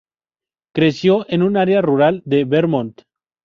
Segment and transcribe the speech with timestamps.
[0.73, 3.01] Creció en un área rural de Vermont.